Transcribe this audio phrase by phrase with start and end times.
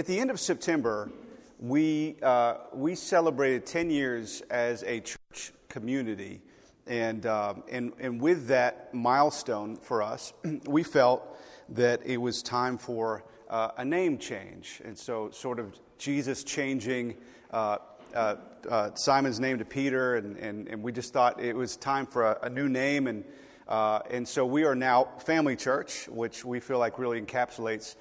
[0.00, 1.12] at the end of September,
[1.58, 6.40] we, uh, we celebrated 10 years as a church community.
[6.86, 10.32] And, um, and, and with that milestone for us,
[10.66, 14.80] we felt that it was time for uh, a name change.
[14.86, 17.16] And so, sort of Jesus changing
[17.50, 17.76] uh,
[18.14, 18.36] uh,
[18.70, 22.22] uh, Simon's name to Peter, and, and, and we just thought it was time for
[22.22, 23.06] a, a new name.
[23.06, 23.22] And,
[23.68, 27.96] uh, and so we are now Family Church, which we feel like really encapsulates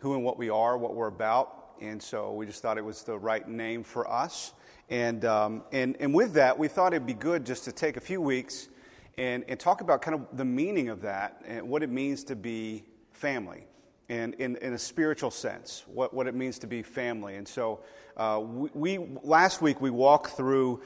[0.00, 1.74] who and what we are, what we're about.
[1.80, 4.52] And so we just thought it was the right name for us.
[4.88, 8.00] And, um, and, and with that, we thought it'd be good just to take a
[8.00, 8.68] few weeks
[9.16, 12.36] and, and talk about kind of the meaning of that and what it means to
[12.36, 13.66] be family
[14.08, 17.36] and in, in a spiritual sense, what, what it means to be family.
[17.36, 17.80] And so
[18.16, 20.82] uh, we, we, last week we walked through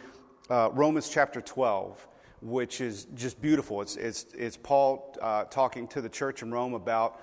[0.50, 2.06] uh, Romans chapter 12,
[2.42, 3.80] which is just beautiful.
[3.80, 7.20] It's, it's, it's Paul uh, talking to the church in Rome about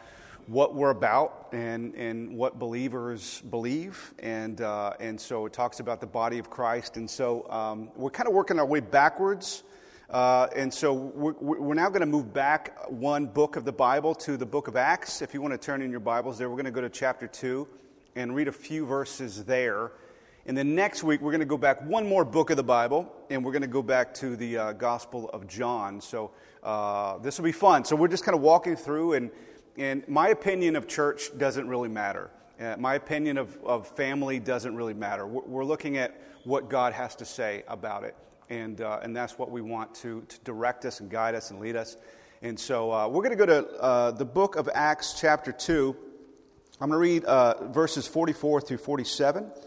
[0.48, 4.14] what we're about and, and what believers believe.
[4.20, 6.98] And, uh, and so it talks about the body of Christ.
[6.98, 9.64] And so um, we're kind of working our way backwards.
[10.10, 14.14] Uh, and so we're, we're now going to move back one book of the Bible
[14.16, 15.22] to the book of Acts.
[15.22, 17.28] If you want to turn in your Bibles there, we're going to go to chapter
[17.28, 17.68] 2
[18.16, 19.92] and read a few verses there.
[20.46, 23.14] And then next week, we're going to go back one more book of the Bible,
[23.30, 26.02] and we're going to go back to the uh, Gospel of John.
[26.02, 26.32] So
[26.64, 27.86] uh, this will be fun.
[27.86, 29.30] So we're just kind of walking through, and
[29.78, 32.30] and my opinion of church doesn't really matter.
[32.60, 35.26] Uh, my opinion of, of family doesn't really matter.
[35.26, 38.16] We're, we're, looking at what God has to say about it.
[38.50, 41.60] And, uh, and that's what we want to, to direct us and guide us and
[41.60, 41.98] lead us.
[42.44, 45.96] And so uh, we're going to go to uh, the book of Acts, chapter 2.
[46.80, 49.52] I'm going to read uh, verses 44 through 47.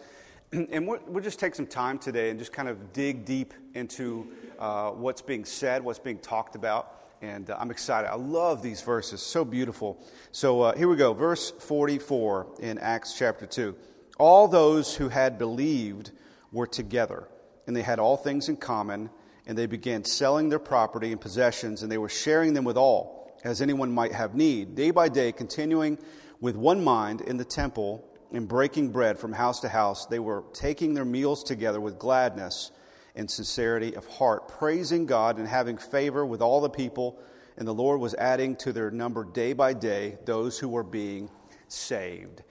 [0.52, 4.28] And we'll, we'll, just take some time today and just kind of dig deep into
[4.61, 7.03] uh, what's being said, what's being talked about.
[7.25, 8.11] And uh, I'm excited.
[8.11, 9.98] I love these verses, so beautiful.
[10.30, 13.75] So uh, here we go, verse 44 in Acts chapter 2.
[14.19, 16.11] All those who had believed
[16.52, 17.27] were together,
[17.67, 19.08] and they had all things in common,
[19.47, 23.35] and they began selling their property and possessions, and they were sharing them with all,
[23.42, 25.96] as anyone might have need, day by day, continuing
[26.42, 30.05] with one mind in the temple and breaking bread from house to house.
[30.05, 32.70] They were taking their meals together with gladness
[33.14, 37.19] and sincerity of heart, praising God and having favor with all the people.
[37.57, 41.30] And the Lord was adding to their number day by day those who were being
[41.69, 42.42] saved.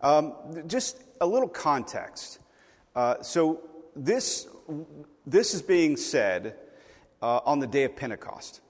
[0.00, 0.34] Um,
[0.66, 2.38] just a little context.
[2.94, 3.62] Uh, so,
[3.96, 4.46] this,
[5.26, 6.56] this is being said
[7.22, 8.60] uh, on the day of Pentecost.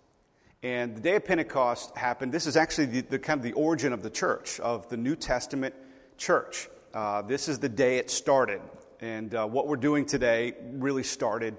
[0.62, 2.32] And the day of Pentecost happened.
[2.32, 5.16] This is actually the, the kind of the origin of the church, of the New
[5.16, 5.74] Testament
[6.18, 6.68] church.
[6.92, 8.60] Uh, this is the day it started.
[9.00, 11.56] And uh, what we're doing today really started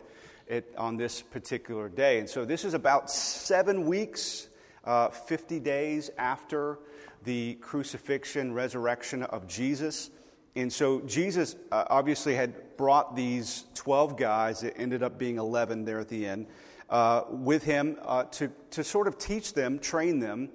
[0.47, 2.19] it on this particular day.
[2.19, 4.47] And so this is about seven weeks,
[4.85, 6.78] uh, 50 days after
[7.24, 10.12] the crucifixion, resurrection of Jesus.
[10.56, 15.84] And so Jesus uh, obviously had brought these 12 guys, it ended up being 11
[15.84, 16.46] there at the end,
[16.91, 20.50] uh, with him uh, to, to sort of teach them, train them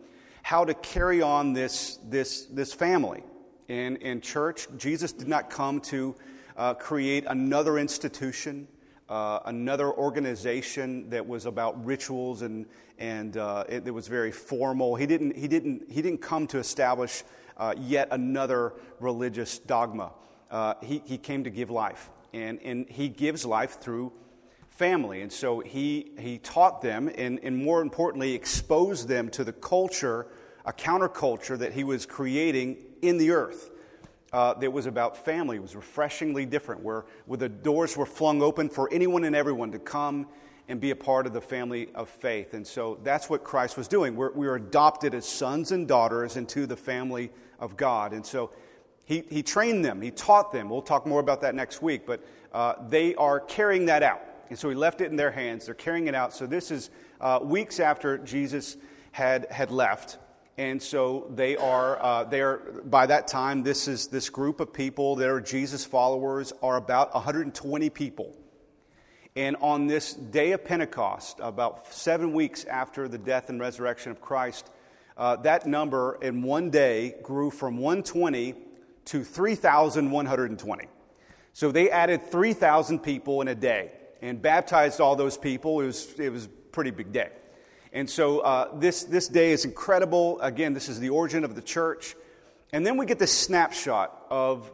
[0.45, 3.25] how to carry on this, this, this family.
[3.69, 6.15] And in church, Jesus did not come to
[6.57, 8.67] uh, create another institution,
[9.09, 12.67] uh, another organization that was about rituals and,
[12.99, 14.97] and uh, it, it, was very formal.
[14.97, 17.23] He didn't, he didn't, he didn't come to establish
[17.57, 20.13] uh, yet another religious dogma.
[20.51, 24.13] Uh, he, he came to give life, and, and he gives life through
[24.69, 25.23] family.
[25.23, 30.27] And so he, he taught them, and, and more importantly, exposed them to the culture,
[30.65, 33.71] a counterculture that he was creating in the earth
[34.33, 35.57] uh, that was about family.
[35.57, 39.73] It was refreshingly different, where, where the doors were flung open for anyone and everyone
[39.73, 40.27] to come
[40.69, 42.55] and be a part of the family of faith.
[42.55, 44.17] And so that's what Christ was doing.
[44.17, 48.13] We're, we are adopted as sons and daughters into the family of God.
[48.13, 48.51] And so
[49.05, 50.69] he, he trained them, he taught them.
[50.69, 54.23] We'll talk more about that next week, but uh, they are carrying that out.
[54.51, 55.67] And so he left it in their hands.
[55.67, 56.33] They're carrying it out.
[56.33, 58.77] So this is uh, weeks after Jesus
[59.13, 60.19] had, had left.
[60.59, 64.73] And so they are, uh, they are, by that time, this is this group of
[64.73, 68.35] people that are Jesus followers are about 120 people.
[69.35, 74.23] And on this day of Pentecost, about seven weeks after the death and resurrection of
[74.23, 74.71] Christ,
[75.19, 78.55] uh, that number in one day grew from 120
[79.07, 80.89] to 3,120.
[81.53, 83.93] So they added 3,000 people in a day
[84.23, 85.81] and baptized all those people.
[85.81, 87.29] It was, it was a pretty big day.
[87.97, 90.39] And so uh, this, this day is incredible.
[90.43, 92.15] Again, this is the origin of the church.
[92.71, 94.71] And then we get this snapshot of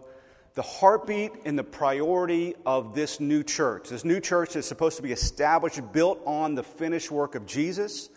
[0.55, 3.91] the heartbeat and the priority of this new church.
[3.91, 8.11] This new church is supposed to be established, built on the finished work of Jesus.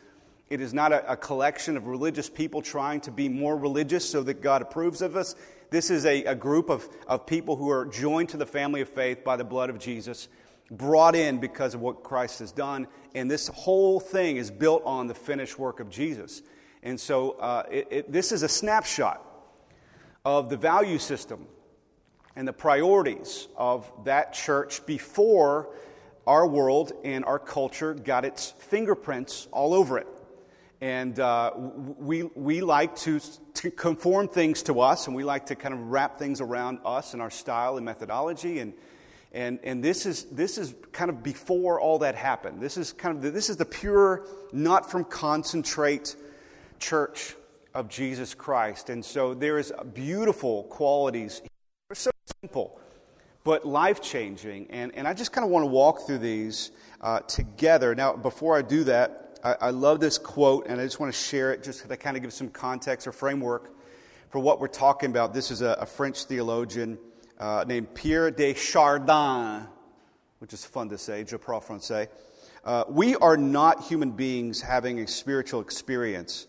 [0.49, 4.23] It is not a, a, collection of religious people trying to be more religious so
[4.23, 5.35] that God approves of us.
[5.69, 8.89] this is a, a group of, of people who are joined to the family of
[8.89, 10.29] faith by the blood of Jesus,
[10.71, 12.87] brought in because of what Christ has done.
[13.13, 16.41] And this whole thing is built on the finished work of Jesus.
[16.83, 19.23] And so uh, it, it, this is a snapshot
[20.23, 21.47] of the value system
[22.35, 25.69] and the priorities of that church before
[26.27, 30.07] our world and our culture got its fingerprints all over it.
[30.81, 33.21] And uh, we, we like to,
[33.55, 37.13] to conform things to us, and we like to kind of wrap things around us
[37.13, 38.59] and our style and methodology.
[38.59, 38.73] And,
[39.35, 42.61] and, and this, is, this is kind of before all that happened.
[42.61, 46.15] This is kind of the, this is the pure, not from concentrate
[46.79, 47.35] church
[47.73, 48.89] of Jesus Christ.
[48.89, 51.41] And so there is beautiful qualities.
[51.89, 52.11] They're so
[52.41, 52.79] simple,
[53.43, 54.67] but life changing.
[54.69, 56.71] And, and I just kind of want to walk through these
[57.01, 57.93] uh, together.
[57.93, 61.19] Now, before I do that, I, I love this quote, and I just want to
[61.19, 63.69] share it just to kind of give some context or framework
[64.29, 65.33] for what we're talking about.
[65.33, 66.97] This is a, a French theologian
[67.39, 69.67] uh, named Pierre de Chardin,
[70.39, 72.07] which is fun to say, je parle français.
[72.63, 76.47] Uh, we are not human beings having a spiritual experience.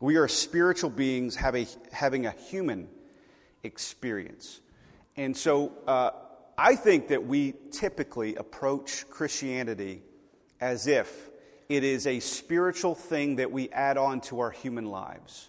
[0.00, 2.88] We are spiritual beings have a, having a human
[3.62, 4.60] experience.
[5.16, 6.10] And so uh,
[6.58, 10.02] I think that we typically approach Christianity
[10.60, 11.30] as if
[11.68, 15.48] it is a spiritual thing that we add on to our human lives.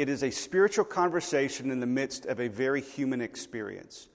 [0.00, 4.08] It is a spiritual conversation in the midst of a very human experience.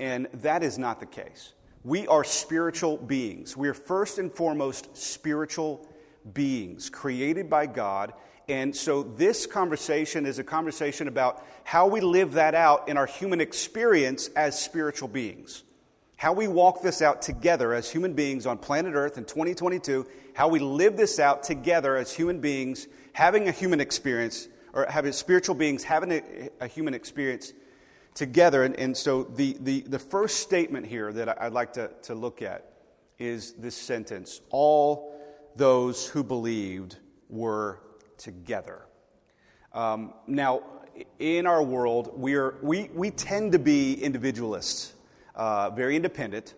[0.00, 1.52] And that is not the case.
[1.84, 3.56] We are spiritual beings.
[3.56, 5.86] We are first and foremost spiritual
[6.34, 8.12] beings created by God.
[8.48, 13.06] And so this conversation is a conversation about how we live that out in our
[13.06, 15.62] human experience as spiritual beings
[16.16, 20.48] how we walk this out together as human beings on planet Earth in 2022, how
[20.48, 25.54] we live this out together as human beings, having a human experience, or having spiritual
[25.54, 26.22] beings having a,
[26.60, 27.52] a human experience
[28.14, 28.64] together.
[28.64, 32.42] And, and so the, the, the first statement here that I'd like to, to look
[32.42, 32.66] at
[33.18, 35.14] is this sentence All
[35.56, 36.96] those who believed
[37.28, 37.80] were
[38.16, 38.82] together.
[39.72, 40.62] Um, now,
[41.18, 44.94] in our world, we, are, we, we tend to be individualists
[45.34, 46.54] uh, very independent,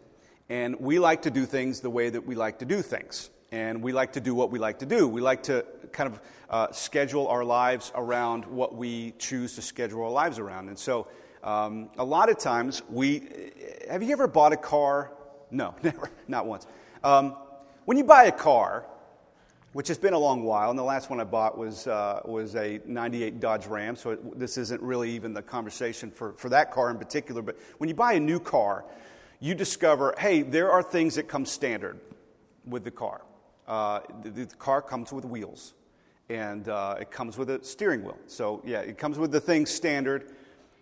[0.48, 3.30] and we like to do things the way that we like to do things.
[3.52, 5.06] And we like to do what we like to do.
[5.06, 10.02] We like to kind of uh, schedule our lives around what we choose to schedule
[10.04, 10.68] our lives around.
[10.68, 11.08] And so,
[11.42, 13.52] um, a lot of times, we
[13.90, 15.12] have you ever bought a car?
[15.50, 16.66] No, never, not once.
[17.02, 17.36] Um,
[17.84, 18.86] when you buy a car,
[19.72, 20.70] which has been a long while.
[20.70, 24.38] And the last one I bought was, uh, was a 98 Dodge Ram, so it,
[24.38, 27.42] this isn't really even the conversation for, for that car in particular.
[27.42, 28.84] But when you buy a new car,
[29.40, 31.98] you discover hey, there are things that come standard
[32.64, 33.22] with the car.
[33.66, 35.74] Uh, the, the, car comes with wheels,
[36.32, 38.18] and uh, it comes with a steering wheel.
[38.26, 40.32] So, yeah, it comes with the things standard.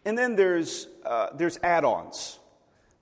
[0.04, 2.38] And then there's, uh, there's add ons,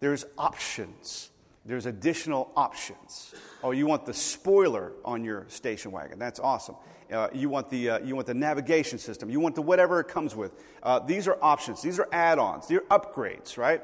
[0.01, 1.31] there's options
[1.69, 3.35] there's additional options.
[3.63, 6.19] Oh, you want the spoiler on your station wagon.
[6.19, 6.77] That's awesome.
[7.13, 9.29] Uh, you, want the, uh, you want the navigation system.
[9.29, 10.53] You want the whatever it comes with.
[10.83, 11.83] Uh, these are options.
[11.83, 12.67] These are add ons.
[12.69, 13.83] They're upgrades, right?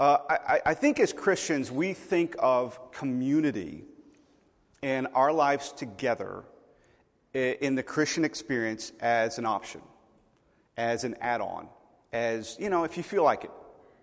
[0.00, 3.84] Uh, I, I think as Christians, we think of community
[4.82, 6.42] and our lives together
[7.34, 9.80] in the Christian experience as an option,
[10.76, 11.68] as an add on,
[12.12, 13.50] as, you know, if you feel like it,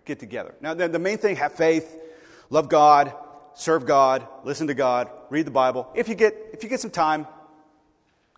[0.06, 0.54] get together.
[0.62, 1.98] Now, the, the main thing, have faith
[2.50, 3.14] love God,
[3.56, 5.90] serve God, listen to God, read the Bible.
[5.96, 7.28] If you get, if you get some time,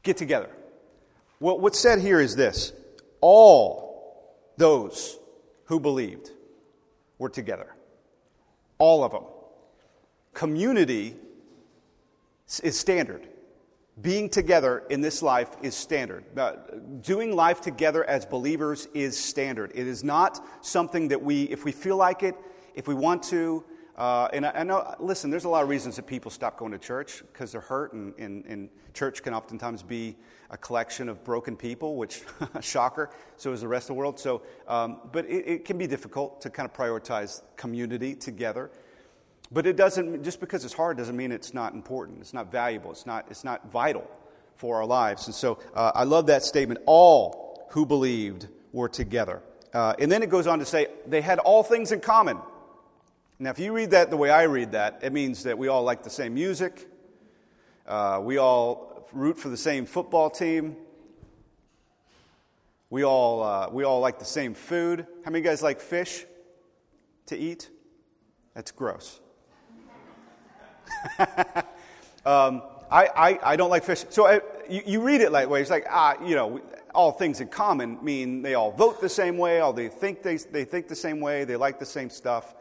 [0.04, 0.50] get together.
[1.40, 2.74] Well, what's said here is this
[3.22, 5.18] all those
[5.66, 6.32] who believed
[7.18, 7.76] were together.
[8.78, 9.24] All of them.
[10.34, 11.16] Community
[12.64, 13.28] is standard.
[14.00, 16.24] Being together in this life is standard.
[16.38, 16.54] Uh,
[17.02, 19.72] doing life together as believers is standard.
[19.74, 22.36] It is not something that we, if we feel like it,
[22.76, 23.64] if we want to,
[23.98, 26.72] uh, and I, I, know, listen, there's a lot of reasons that people stop going
[26.72, 30.16] to church because they're hurt, and, and, and, church can oftentimes be
[30.50, 32.24] a collection of broken people, which,
[32.62, 34.20] shocker, so is the rest of the world.
[34.20, 38.72] So, um, but it, it, can be difficult to kind of prioritize community together.
[39.52, 42.92] But it doesn't, just because it's hard doesn't mean it's not important, it's not valuable,
[42.92, 44.10] it's not, it's not vital
[44.56, 45.28] for our lives.
[45.28, 49.42] And so uh, I love that statement all who believed were together.
[49.74, 52.38] Uh, and then it goes on to say they had all things in common.
[53.40, 55.84] Now, if you read that the way I read that, it means that we all
[55.84, 56.90] like the same music,
[57.86, 60.76] uh, we all root for the same football team,
[62.90, 65.06] we all, uh, we all like the same food.
[65.24, 66.26] How many guys like fish
[67.28, 67.70] to eat?
[68.56, 69.20] That's gross.
[72.26, 74.06] um, I, I, I, don't like fish.
[74.10, 74.40] So I, uh,
[74.70, 75.62] you, you, read it that way.
[75.62, 76.62] It's like, ah, you know,
[76.94, 80.38] all things in common mean they all vote the same way, all they think they,
[80.38, 82.56] they think the same way, they like the same stuff.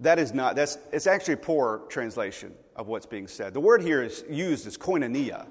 [0.00, 3.54] That is not, that's, it's actually a poor translation of what's being said.
[3.54, 5.46] The word here is used as koinonia.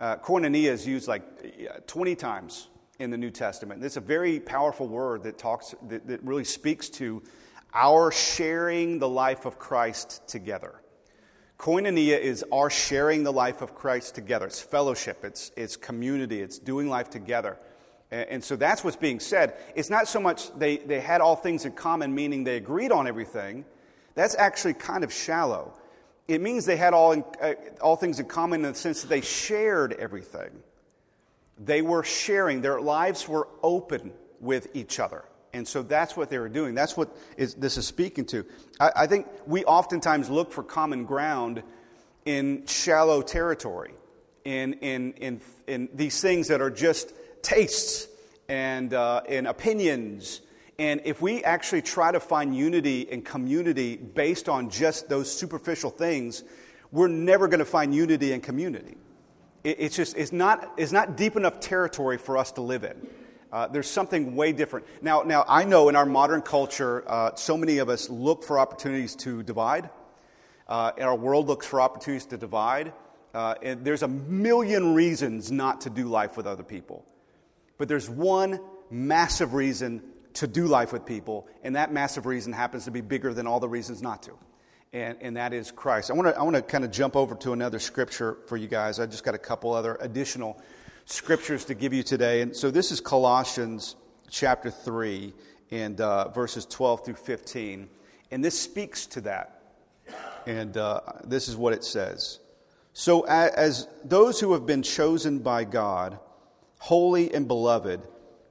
[0.00, 3.82] Uh, koinonia is used like 20 times in the New Testament.
[3.82, 7.22] It's a very powerful word that talks, that, that really speaks to
[7.72, 10.80] our sharing the life of Christ together.
[11.58, 14.46] Koinonia is our sharing the life of Christ together.
[14.46, 17.58] It's fellowship, it's, it's community, it's doing life together.
[18.12, 19.54] And, and so that's what's being said.
[19.74, 23.08] It's not so much they, they had all things in common, meaning they agreed on
[23.08, 23.64] everything.
[24.14, 25.74] That's actually kind of shallow.
[26.28, 29.08] It means they had all, in, uh, all things in common in the sense that
[29.08, 30.50] they shared everything.
[31.58, 35.24] They were sharing, their lives were open with each other.
[35.52, 36.74] And so that's what they were doing.
[36.74, 38.44] That's what is, this is speaking to.
[38.78, 41.62] I, I think we oftentimes look for common ground
[42.24, 43.94] in shallow territory,
[44.44, 47.12] in, in, in, in these things that are just
[47.42, 48.08] tastes
[48.48, 50.42] and, uh, opinions.
[50.78, 55.90] And if we actually try to find unity and community based on just those superficial
[55.90, 56.44] things,
[56.92, 58.96] we're never going to find unity and community.
[59.64, 63.08] It, it's just it's not, it's not deep enough territory for us to live in.
[63.52, 64.86] Uh, there's something way different.
[65.02, 68.58] Now, now, I know in our modern culture, uh, so many of us look for
[68.58, 69.90] opportunities to divide.
[70.68, 72.92] Uh, our world looks for opportunities to divide.
[73.34, 77.04] Uh, and there's a million reasons not to do life with other people.
[77.78, 80.02] But there's one massive reason
[80.34, 83.60] to do life with people, and that massive reason happens to be bigger than all
[83.60, 84.32] the reasons not to.
[84.92, 86.10] And, and that is Christ.
[86.10, 89.00] I want to I wanna kind of jump over to another scripture for you guys.
[89.00, 90.60] I just got a couple other additional
[91.08, 92.42] scriptures to give you today.
[92.42, 93.96] And so this is Colossians
[94.30, 95.32] chapter 3
[95.70, 97.88] and uh, verses 12 through 15.
[98.30, 99.62] And this speaks to that.
[100.46, 102.40] And uh, this is what it says.
[102.92, 106.18] So, as, as those who have been chosen by God,
[106.78, 108.06] holy and beloved,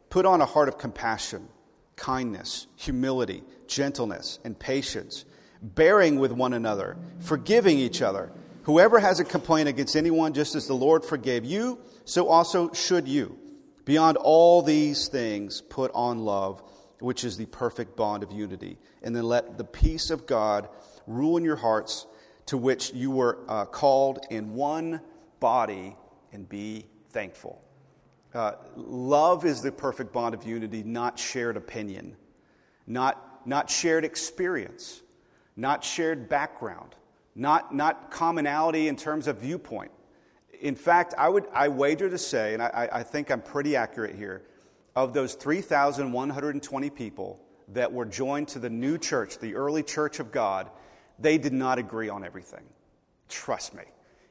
[0.09, 1.47] put on a heart of compassion,
[1.95, 5.25] kindness, humility, gentleness, and patience,
[5.61, 8.31] bearing with one another, forgiving each other.
[8.67, 13.07] Whoever has a complaint against anyone, just as the Lord forgave you, so also should
[13.07, 13.39] you.
[13.85, 16.61] Beyond all these things, put on love,
[16.99, 18.77] which is the perfect bond of unity.
[19.01, 20.67] And then let the peace of God
[21.07, 22.07] rule in your hearts,
[22.47, 24.99] to which you were uh, called in one
[25.39, 25.95] body,
[26.33, 27.61] and be thankful.
[28.33, 32.17] Uh, love is the perfect bond of unity, not shared opinion,
[32.85, 35.01] not, not shared experience,
[35.55, 36.95] not shared background,
[37.37, 39.91] not, not commonality in terms of viewpoint
[40.61, 44.15] in fact, I would I wager to say, and I, I think I'm pretty accurate
[44.15, 44.43] here,
[44.95, 47.39] of those 3,120 people
[47.69, 50.69] that were joined to the new church, the early church of God,
[51.19, 52.63] they did not agree on everything.
[53.29, 53.83] Trust me.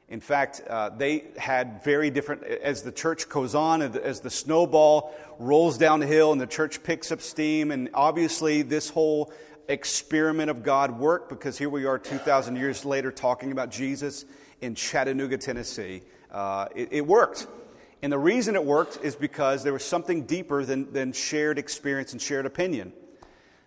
[0.08, 5.14] In fact, uh, they had very different, as the church goes on, as the snowball
[5.38, 9.32] rolls down the hill and the church picks up steam, and obviously this whole
[9.68, 14.24] experiment of God worked because here we are 2,000 years later talking about Jesus
[14.60, 16.02] in Chattanooga, Tennessee
[16.36, 17.46] uh, it, it worked.
[18.02, 22.12] And the reason it worked is because there was something deeper than, than shared experience
[22.12, 22.92] and shared opinion.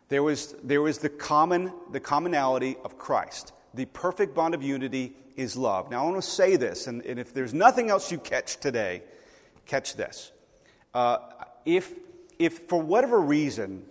[0.09, 3.53] There was, there was the, common, the commonality of Christ.
[3.73, 5.89] The perfect bond of unity is love.
[5.89, 9.03] Now, I want to say this, and, and if there's nothing else you catch today,
[9.65, 10.31] catch this.
[10.93, 11.17] Uh,
[11.65, 11.93] if,
[12.37, 13.83] if for whatever reason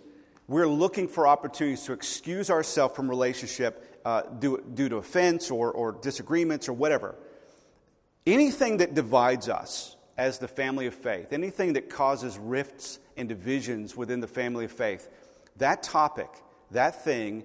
[0.49, 5.71] we're looking for opportunities to excuse ourselves from relationship uh, due, due to offense or,
[5.71, 7.15] or disagreements or whatever,
[8.29, 13.95] Anything that divides us as the family of faith, anything that causes rifts and divisions
[13.95, 15.09] within the family of faith,
[15.57, 16.29] that topic,
[16.69, 17.43] that thing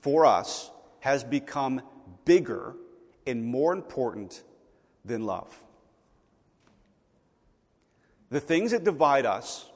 [0.00, 1.82] for us has become
[2.24, 2.74] bigger
[3.28, 4.42] and more important
[5.04, 5.56] than love.
[8.30, 9.67] The things that divide us,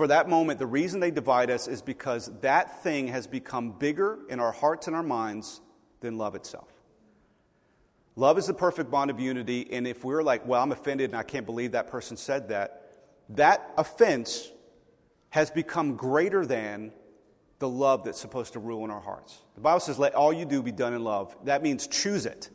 [0.00, 4.18] for that moment, the reason they divide us is because that thing has become bigger
[4.30, 5.60] in our hearts and our minds
[6.00, 6.72] than love itself.
[8.16, 11.18] Love is the perfect bond of unity, and if we're like, well, I'm offended and
[11.18, 12.88] I can't believe that person said that,
[13.28, 14.50] that offense
[15.28, 16.92] has become greater than
[17.58, 19.42] the love that's supposed to rule in our hearts.
[19.54, 21.36] The Bible says, let all you do be done in love.
[21.44, 22.48] That means choose it,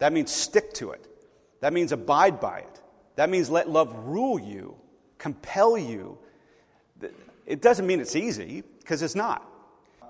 [0.00, 1.06] that means stick to it,
[1.60, 2.82] that means abide by it,
[3.14, 4.74] that means let love rule you,
[5.18, 6.18] compel you.
[7.46, 9.46] It doesn't mean it's easy, because it's not.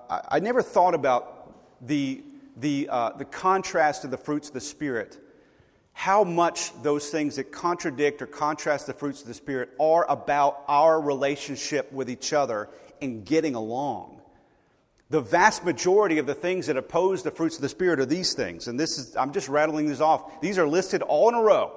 [0.09, 1.53] I, I never thought about
[1.85, 2.23] the
[2.57, 5.17] the, uh, the contrast of the fruits of the Spirit,
[5.93, 10.63] how much those things that contradict or contrast the fruits of the Spirit are about
[10.67, 12.69] our relationship with each other
[13.01, 14.21] and getting along.
[15.09, 18.33] The vast majority of the things that oppose the fruits of the Spirit are these
[18.33, 18.67] things.
[18.67, 20.41] And this is, I'm just rattling these off.
[20.41, 21.71] These are listed all in a row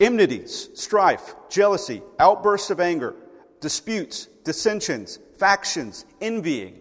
[0.00, 3.14] enmities, strife, jealousy, outbursts of anger,
[3.60, 6.76] disputes, dissensions, factions, envying.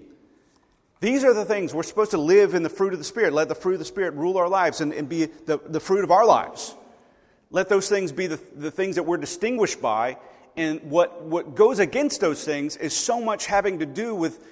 [1.02, 3.34] These are the things we're supposed to live in the fruit of the Spirit.
[3.34, 6.04] Let the fruit of the Spirit rule our lives and, and be the, the fruit
[6.04, 6.76] of our lives.
[7.52, 10.18] Let those things be the, the things that we're distinguished by.
[10.58, 14.46] And what, what goes against those things is so much having to do with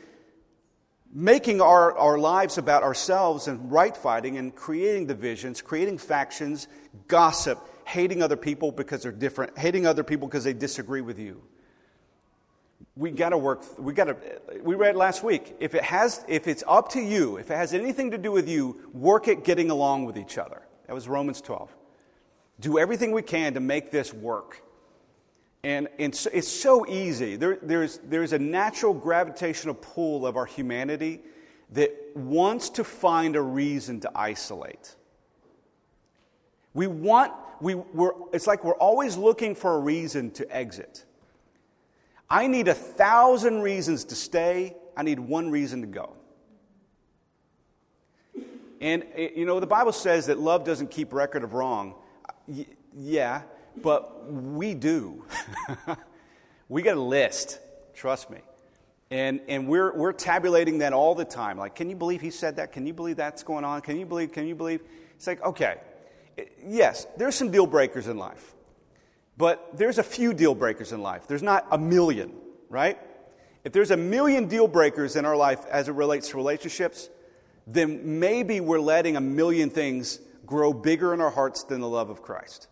[1.14, 6.68] making our, our lives about ourselves and right fighting and creating divisions, creating factions,
[7.08, 11.42] gossip, hating other people because they're different, hating other people because they disagree with you.
[12.98, 14.18] We got to work, we got to,
[14.62, 17.74] we read last week, if it has, if it's up to you, if it has
[17.74, 20.62] anything to do with you, work at getting along with each other.
[20.88, 21.70] That was Romans 12.
[22.60, 24.64] Do everything we can to make this work.
[25.64, 27.36] And, and so, it's so easy.
[27.36, 31.22] There, there's, there's a natural gravitational pull of our humanity
[31.74, 34.96] that wants to find a reason to isolate.
[36.74, 41.06] We want, we, we're, it's like we're always looking for a reason to exit.
[42.30, 46.18] I need a thousand reasons to stay, I need one reason to go.
[48.82, 51.96] And, eh, you know, the Bible says that love doesn't keep record of wrong.
[52.94, 53.42] Yeah,
[53.82, 55.26] but we do.
[56.70, 57.60] we got a list,
[57.94, 58.40] trust me.
[59.10, 61.58] And, and we're, we're tabulating that all the time.
[61.58, 62.74] Like, can you believe he said that?
[62.74, 63.82] Can you believe that's going on?
[63.82, 64.34] Can you believe?
[64.34, 64.82] Can you believe?
[65.16, 65.78] It's like, okay,
[66.38, 68.54] eh, yes, there's some deal breakers in life,
[69.38, 71.28] but there's a few deal breakers in life.
[71.28, 72.32] There's not a million,
[72.70, 72.98] right?
[73.64, 77.10] If there's a million deal breakers in our life as it relates to relationships,
[77.68, 82.10] then maybe we're letting a million things grow bigger in our hearts than the love
[82.10, 82.68] of Christ.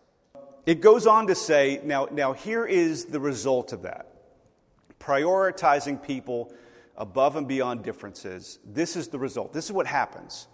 [0.64, 4.12] It goes on to say, now, now here is the result of that
[4.98, 6.52] prioritizing people
[6.96, 8.58] above and beyond differences.
[8.64, 9.52] This is the result.
[9.52, 10.48] This is what happens.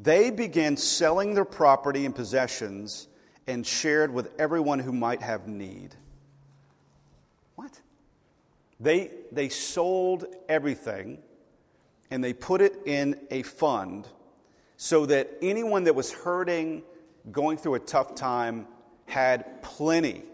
[0.00, 3.06] They begin selling their property and possessions
[3.46, 5.94] and shared with everyone who might have need.
[7.56, 7.80] What?
[8.80, 11.18] They, they sold everything
[12.10, 14.06] and they put it in a fund
[14.76, 16.82] so that anyone that was hurting,
[17.30, 18.66] going through a tough time,
[19.06, 20.24] had plenty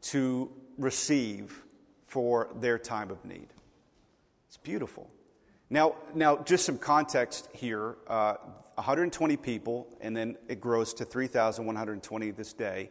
[0.00, 1.62] to receive
[2.06, 3.48] for their time of need.
[4.46, 5.10] It's beautiful.
[5.68, 8.36] Now, now just some context here uh,
[8.78, 12.90] 120 people, and then it grows to 3,120 this day.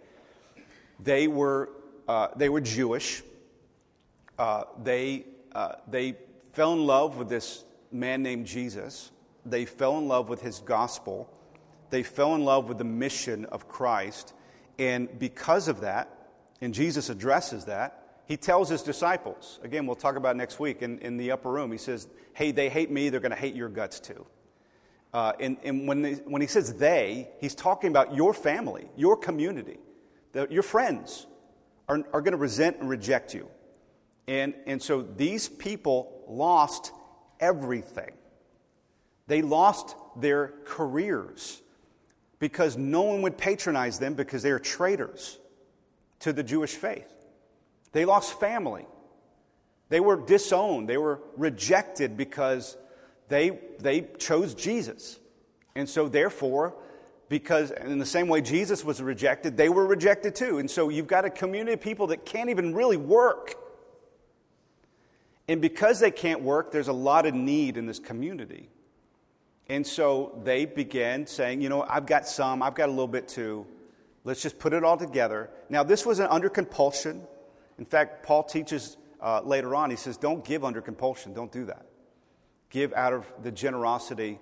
[0.99, 1.69] They were,
[2.09, 3.23] uh, they were Jewish.
[4.37, 6.17] Uh, they, uh, they
[6.51, 9.11] fell in love with this man named Jesus.
[9.45, 11.33] They fell in love with his gospel.
[11.89, 14.33] They fell in love with the mission of Christ.
[14.77, 16.09] And because of that,
[16.59, 20.99] and Jesus addresses that, he tells his disciples, again, we'll talk about next week in,
[20.99, 23.69] in the upper room, he says, Hey, they hate me, they're going to hate your
[23.69, 24.25] guts too.
[25.17, 29.17] Uh, and and when, they, when he says they, he's talking about your family, your
[29.17, 29.79] community,
[30.33, 31.25] the, your friends
[31.89, 33.49] are, are going to resent and reject you.
[34.27, 36.91] And, and so these people lost
[37.39, 38.11] everything.
[39.25, 41.63] They lost their careers
[42.37, 45.39] because no one would patronize them because they are traitors
[46.19, 47.11] to the Jewish faith.
[47.91, 48.85] They lost family.
[49.89, 50.87] They were disowned.
[50.87, 52.77] They were rejected because
[53.29, 55.19] they, they chose Jesus.
[55.75, 56.75] And so, therefore,
[57.29, 60.59] because in the same way Jesus was rejected, they were rejected too.
[60.59, 63.55] And so, you've got a community of people that can't even really work.
[65.47, 68.69] And because they can't work, there's a lot of need in this community.
[69.69, 73.27] And so they began saying, you know, I've got some, I've got a little bit
[73.27, 73.65] too.
[74.23, 75.49] Let's just put it all together.
[75.69, 77.21] Now, this wasn't under compulsion.
[77.77, 81.33] In fact, Paul teaches uh, later on, he says, don't give under compulsion.
[81.33, 81.85] Don't do that.
[82.69, 84.39] Give out of the generosity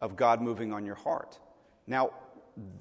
[0.00, 1.38] of God moving on your heart.
[1.86, 2.10] Now,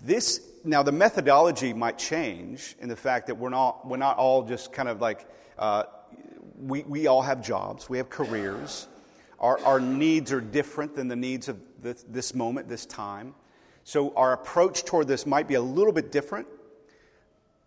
[0.03, 4.43] this, now the methodology might change in the fact that we're not, we're not all
[4.43, 5.83] just kind of like, uh,
[6.59, 8.87] we, we all have jobs, we have careers.
[9.39, 13.35] Our, our needs are different than the needs of this, this moment, this time.
[13.83, 16.47] So our approach toward this might be a little bit different,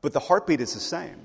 [0.00, 1.16] but the heartbeat is the same.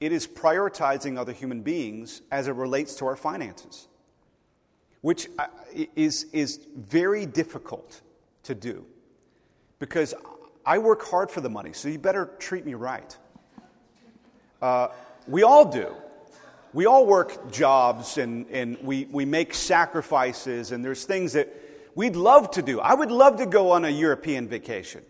[0.00, 3.88] It is prioritizing other human beings as it relates to our finances,
[5.04, 5.48] which uh,
[5.94, 8.00] is, is very difficult
[8.42, 8.86] to do
[9.78, 10.14] because
[10.64, 13.14] I work hard for the money, so you better treat me right.
[14.62, 14.88] Uh,
[15.28, 15.94] we all do
[16.72, 21.48] we all work jobs and, and we, we make sacrifices, and there's things that
[21.94, 22.80] we'd love to do.
[22.80, 25.02] I would love to go on a European vacation.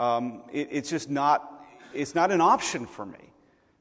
[0.00, 3.32] Um, it, it's just not, it's not an option for me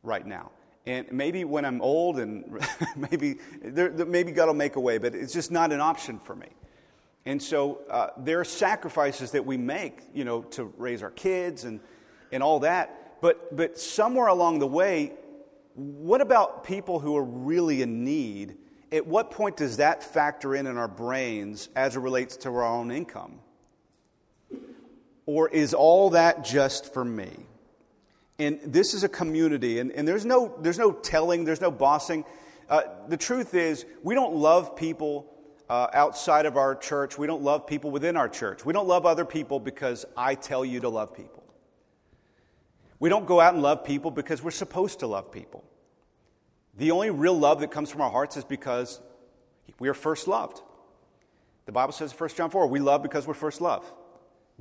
[0.03, 0.51] right now.
[0.85, 2.59] And maybe when I'm old and
[2.95, 6.35] maybe, there, maybe God will make a way, but it's just not an option for
[6.35, 6.49] me.
[7.25, 11.63] And so uh, there are sacrifices that we make, you know, to raise our kids
[11.63, 11.79] and,
[12.31, 15.13] and all that But, but somewhere along the way,
[15.75, 18.57] what about people who are really in need?
[18.91, 22.65] At what point does that factor in in our brains as it relates to our
[22.65, 23.39] own income?
[25.25, 27.47] Or is all that just for me?
[28.39, 32.25] And this is a community, and, and there's, no, there's no telling, there's no bossing.
[32.67, 35.31] Uh, the truth is, we don't love people
[35.69, 37.17] uh, outside of our church.
[37.17, 38.65] We don't love people within our church.
[38.65, 41.43] We don't love other people because I tell you to love people.
[42.99, 45.63] We don't go out and love people because we're supposed to love people.
[46.77, 48.99] The only real love that comes from our hearts is because
[49.79, 50.61] we are first loved.
[51.65, 53.91] The Bible says in 1 John 4, we love because we're first loved.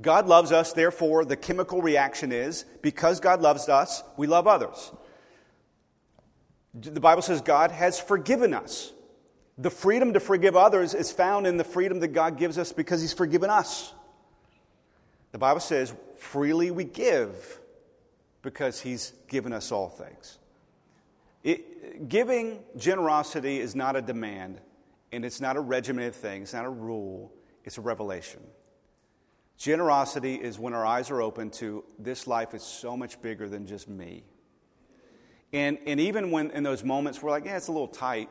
[0.01, 4.91] God loves us, therefore, the chemical reaction is because God loves us, we love others.
[6.73, 8.91] The Bible says God has forgiven us.
[9.57, 13.01] The freedom to forgive others is found in the freedom that God gives us because
[13.01, 13.93] He's forgiven us.
[15.31, 17.59] The Bible says, freely we give
[18.41, 20.39] because He's given us all things.
[21.43, 24.59] It, giving generosity is not a demand,
[25.11, 27.31] and it's not a regimented thing, it's not a rule,
[27.63, 28.39] it's a revelation.
[29.57, 33.65] Generosity is when our eyes are open to this life is so much bigger than
[33.65, 34.23] just me.
[35.53, 38.29] And, and even when in those moments we're like, yeah, it's a little tight,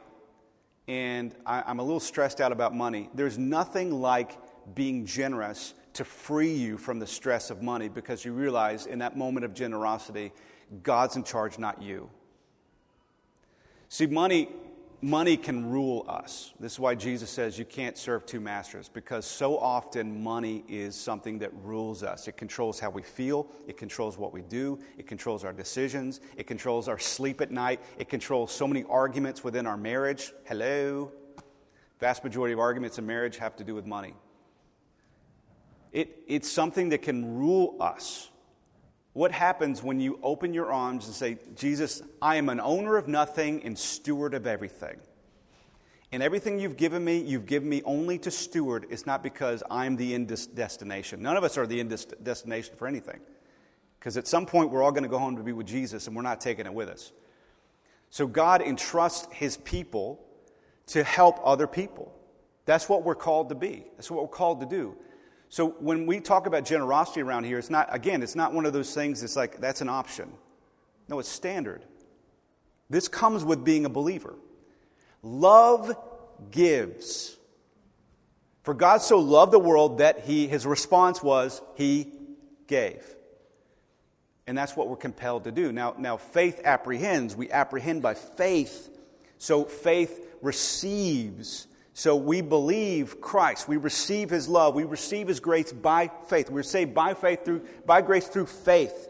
[0.89, 4.37] and I, I'm a little stressed out about money, there's nothing like
[4.75, 9.17] being generous to free you from the stress of money because you realize in that
[9.17, 10.33] moment of generosity,
[10.83, 12.11] God's in charge, not you.
[13.89, 14.49] See, money
[15.03, 16.53] money can rule us.
[16.61, 20.95] This is why Jesus says you can't serve two masters, because so often money is
[20.95, 22.29] something that rules us.
[22.29, 26.47] It controls how we feel, it controls what we do, it controls our decisions, it
[26.47, 30.33] controls our sleep at night, it controls so many arguments within our marriage.
[30.45, 31.11] Hello?
[31.99, 34.15] Vast majority of arguments in marriage have to do with money.
[35.93, 38.31] It, it's something that can rule us.
[39.13, 43.09] What happens when you open your arms and say, Jesus, I am an owner of
[43.09, 44.99] nothing and steward of everything?
[46.13, 48.87] And everything you've given me, you've given me only to steward.
[48.91, 51.23] It's not because I'm the end destination.
[51.23, 51.91] None of us are the end
[52.23, 53.21] destination for anything.
[53.99, 56.17] Because at some point, we're all going to go home to be with Jesus, and
[56.17, 57.13] we're not taking it with us.
[58.11, 60.23] So God entrusts his people
[60.89, 62.13] to help other people.
[62.67, 64.97] That's what we're called to be, that's what we're called to do.
[65.53, 68.73] So when we talk about generosity around here, it's not, again, it's not one of
[68.73, 70.33] those things that's like, that's an option.
[71.09, 71.85] No, it's standard.
[72.89, 74.35] This comes with being a believer.
[75.23, 75.95] Love
[76.51, 77.37] gives.
[78.63, 82.11] For God so loved the world that he, his response was, He
[82.67, 83.05] gave.
[84.47, 85.71] And that's what we're compelled to do.
[85.71, 87.37] Now, now, faith apprehends.
[87.37, 88.89] We apprehend by faith.
[89.37, 93.69] So faith receives so we believe Christ.
[93.69, 94.75] We receive his love.
[94.75, 96.51] We receive his grace by faith.
[96.51, 99.09] We're saved by faith through by grace through faith.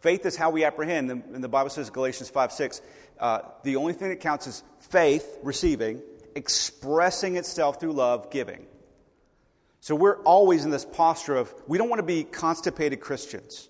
[0.00, 1.10] Faith is how we apprehend.
[1.10, 2.82] And the Bible says, Galatians 5 6,
[3.18, 6.00] uh, the only thing that counts is faith, receiving,
[6.34, 8.66] expressing itself through love, giving.
[9.80, 13.68] So we're always in this posture of we don't want to be constipated Christians.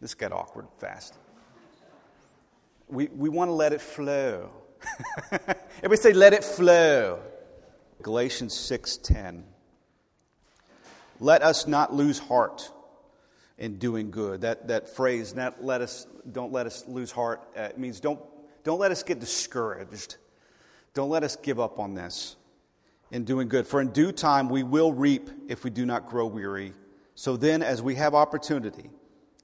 [0.00, 1.14] This got awkward fast.
[2.88, 4.50] We, we want to let it flow.
[5.78, 7.20] Everybody say, let it flow.
[8.02, 9.42] Galatians 6.10.
[11.20, 12.70] Let us not lose heart
[13.58, 14.40] in doing good.
[14.40, 18.20] That, that phrase, not let us, don't let us lose heart, uh, means don't,
[18.64, 20.16] don't let us get discouraged.
[20.94, 22.36] Don't let us give up on this
[23.12, 23.66] in doing good.
[23.66, 26.72] For in due time we will reap if we do not grow weary.
[27.14, 28.90] So then, as we have opportunity,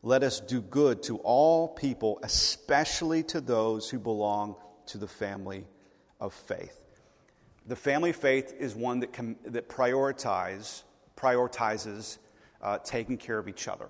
[0.02, 4.56] let us do good to all people, especially to those who belong
[4.88, 5.64] to the family
[6.20, 6.78] of faith.
[7.66, 10.82] The family of faith is one that, com- that prioritize,
[11.16, 12.18] prioritizes
[12.62, 13.88] uh, taking care of each other,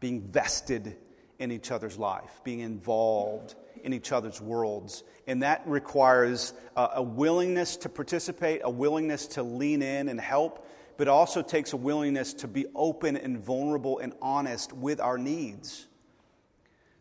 [0.00, 0.96] being vested
[1.38, 5.04] in each other's life, being involved in each other's worlds.
[5.26, 10.66] And that requires uh, a willingness to participate, a willingness to lean in and help,
[10.96, 15.86] but also takes a willingness to be open and vulnerable and honest with our needs.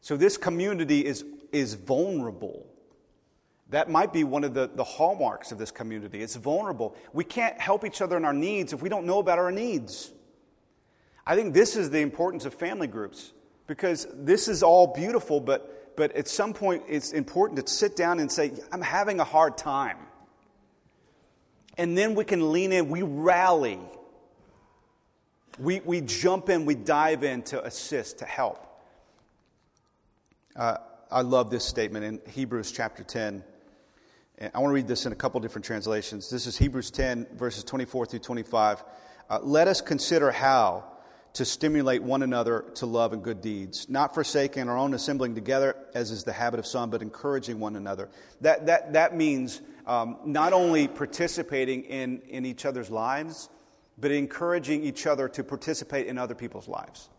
[0.02, 2.68] So this community is, is vulnerable.
[3.74, 6.22] That might be one of the, the hallmarks of this community.
[6.22, 6.96] It's vulnerable.
[7.12, 10.12] We can't help each other in our needs if we don't know about our needs.
[11.26, 13.34] I think this is the importance of family groups
[13.66, 18.20] because this is all beautiful, but, but at some point it's important to sit down
[18.20, 19.98] and say, I'm having a hard time.
[21.76, 23.80] And then we can lean in, we rally.
[25.58, 28.64] We, we jump in, we dive in to assist, to help.
[30.56, 30.78] Uh,
[31.10, 33.44] I love this statement in Hebrews chapter 10.
[34.42, 36.30] I want to read this in a couple different translations.
[36.30, 38.84] This is Hebrews 10, verses 24 through 25.
[39.30, 40.86] Uh, Let us consider how
[41.34, 45.76] to stimulate one another to love and good deeds, not forsaking our own assembling together,
[45.94, 48.10] as is the habit of some, but encouraging one another.
[48.42, 53.50] That, that, that means um, not only participating in, in each other's lives,
[54.00, 57.10] but encouraging each other to participate in other people's lives.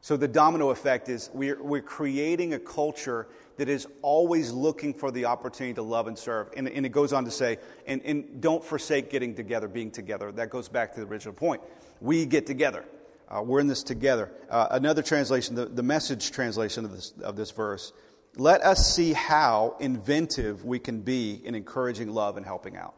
[0.00, 5.10] So the domino effect is we're, we're creating a culture that is always looking for
[5.10, 6.48] the opportunity to love and serve.
[6.56, 10.32] And, and it goes on to say, and, and don't forsake getting together, being together.
[10.32, 11.62] That goes back to the original point.
[12.00, 12.84] We get together.
[13.28, 14.30] Uh, we're in this together.
[14.50, 17.92] Uh, another translation, the, the message translation of this, of this verse,
[18.36, 22.94] let us see how inventive we can be in encouraging love and helping out.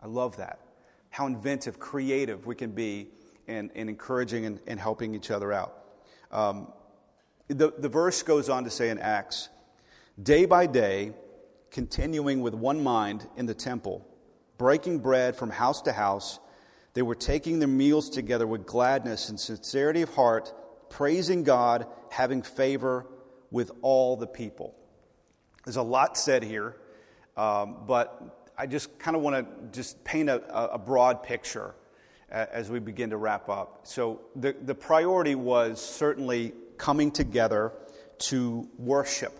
[0.00, 0.60] I love that.
[1.10, 3.08] How inventive, creative we can be
[3.46, 5.76] in, in encouraging and, and helping each other out.
[6.30, 6.72] Um,
[7.48, 9.48] the, the verse goes on to say in Acts,
[10.22, 11.12] day by day,
[11.70, 14.06] continuing with one mind in the temple,
[14.58, 16.38] breaking bread from house to house
[16.94, 20.52] they were taking their meals together with gladness and sincerity of heart,
[20.90, 23.06] praising God, having favor
[23.50, 24.74] with all the people.
[25.64, 26.76] There's a lot said here,
[27.36, 31.74] um, but I just kind of want to just paint a, a broad picture
[32.28, 33.80] as we begin to wrap up.
[33.84, 37.72] So the, the priority was certainly coming together
[38.18, 39.38] to worship,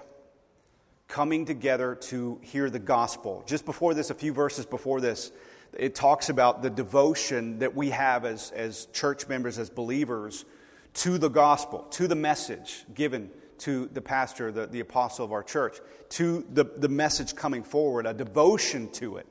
[1.13, 3.45] coming together to hear the gospel.
[3.47, 5.31] Just before this, a few verses before this,
[5.75, 10.47] it talks about the devotion that we have as, as church members, as believers,
[10.95, 15.43] to the gospel, to the message given to the pastor, the, the apostle of our
[15.43, 19.27] church, to the, the message coming forward, a devotion to it,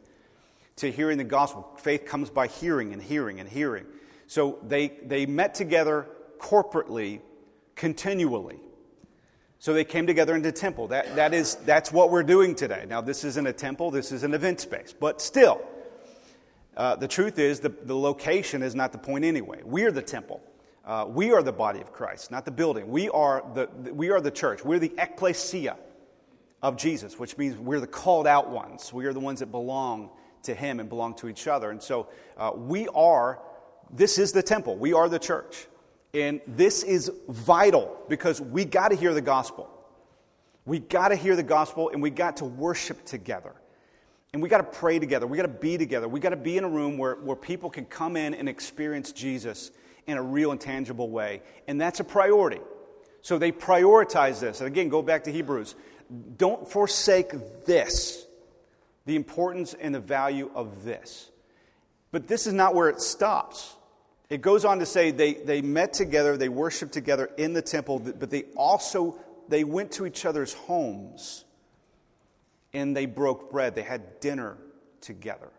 [0.75, 1.67] to hearing the gospel.
[1.79, 3.87] Faith comes by hearing and hearing and hearing.
[4.27, 7.21] So they, they met together corporately,
[7.75, 8.59] continually.
[9.61, 10.87] So they came together in the temple.
[10.87, 12.83] That, that is, that's what we're doing today.
[12.87, 15.61] Now, this isn't a temple, this is an event space, but still,
[16.75, 19.61] uh, the truth is, the, the location is not the point anyway.
[19.63, 20.41] We are the temple.
[20.83, 22.89] Uh, we are the body of Christ, not the building.
[22.89, 24.65] We are the, we are the church.
[24.65, 25.77] We're the ecclesia
[26.63, 28.91] of Jesus, which means we're the called out ones.
[28.91, 30.09] We are the ones that belong
[30.41, 31.69] to Him and belong to each other.
[31.69, 33.37] And so uh, we are,
[33.91, 34.75] this is the temple.
[34.75, 35.67] We are the church.
[36.13, 39.69] And this is vital because we got to hear the gospel.
[40.65, 43.53] We got to hear the gospel and we got to worship together.
[44.33, 45.27] And we got to pray together.
[45.27, 46.07] We got to be together.
[46.07, 49.11] We got to be in a room where, where people can come in and experience
[49.11, 49.71] Jesus
[50.07, 51.41] in a real and tangible way.
[51.67, 52.59] And that's a priority.
[53.21, 54.61] So they prioritize this.
[54.61, 55.75] And again, go back to Hebrews.
[56.37, 58.25] Don't forsake this,
[59.05, 61.29] the importance and the value of this.
[62.11, 63.75] But this is not where it stops.
[64.31, 67.99] It goes on to say they, they met together, they worshiped together in the temple,
[67.99, 71.43] but they also they went to each other's homes
[72.71, 73.75] and they broke bread.
[73.75, 74.57] They had dinner
[75.01, 75.49] together.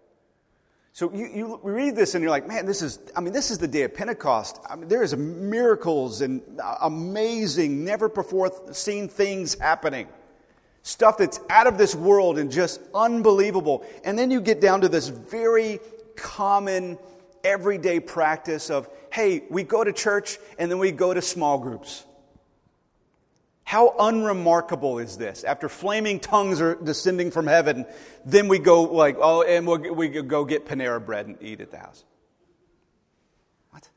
[0.94, 3.58] So you, you read this and you're like, man, this is, I mean, this is
[3.58, 4.58] the day of Pentecost.
[4.66, 10.08] I mean, there is miracles and uh, amazing, never before seen things happening.
[10.82, 13.84] Stuff that's out of this world and just unbelievable.
[14.02, 15.78] And then you get down to this very
[16.16, 16.98] common,
[17.44, 22.04] everyday practice of, hey, we go to church and then we go to small groups.
[23.64, 25.44] How unremarkable is this?
[25.44, 27.86] After flaming tongues are descending from heaven,
[28.24, 31.70] then we go like, oh, and we'll, we go get Panera bread and eat at
[31.70, 32.04] the house.
[33.70, 33.88] What?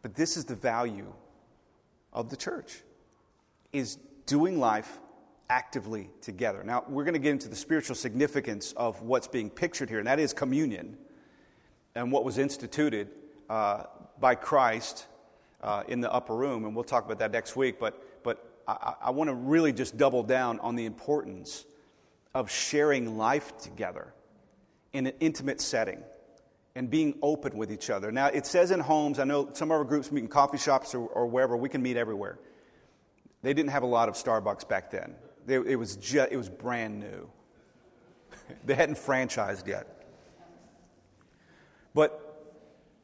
[0.00, 1.12] But this is the value
[2.12, 2.80] of the church,
[3.72, 5.00] is doing life
[5.50, 6.62] actively together.
[6.64, 10.06] Now, we're going to get into the spiritual significance of what's being pictured here, and
[10.06, 10.96] that is communion
[11.94, 13.08] and what was instituted
[13.50, 13.84] uh,
[14.18, 15.06] by Christ
[15.62, 17.78] uh, in the upper room, and we'll talk about that next week.
[17.78, 21.64] But, but I, I want to really just double down on the importance
[22.34, 24.12] of sharing life together
[24.92, 26.02] in an intimate setting
[26.74, 28.10] and being open with each other.
[28.10, 30.94] Now, it says in homes, I know some of our groups meet in coffee shops
[30.94, 32.38] or, or wherever, we can meet everywhere.
[33.42, 35.14] They didn't have a lot of Starbucks back then,
[35.46, 37.28] they, it, was just, it was brand new.
[38.64, 40.01] they hadn't franchised yet.
[41.94, 42.18] But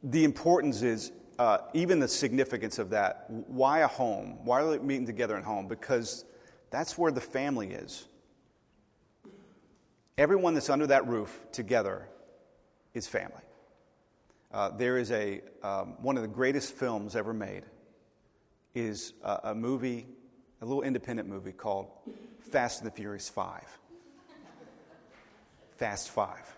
[0.03, 3.25] the importance is uh, even the significance of that.
[3.29, 4.39] Why a home?
[4.43, 5.67] Why are they meeting together at home?
[5.67, 6.25] Because
[6.69, 8.05] that's where the family is.
[10.17, 12.09] Everyone that's under that roof together
[12.93, 13.41] is family.
[14.51, 17.63] Uh, there is a um, one of the greatest films ever made
[18.73, 20.07] is a, a, movie,
[20.61, 21.87] a little independent movie called
[22.51, 23.65] Fast and the Furious Five.
[25.77, 26.57] Fast Five,